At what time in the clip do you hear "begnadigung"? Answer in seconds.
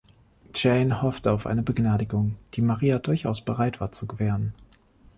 1.61-2.35